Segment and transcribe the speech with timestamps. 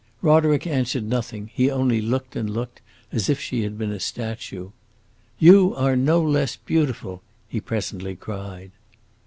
[0.23, 4.71] Roderick answered nothing; he only looked and looked, as if she had been a statue.
[5.37, 8.71] "You are no less beautiful!" he presently cried.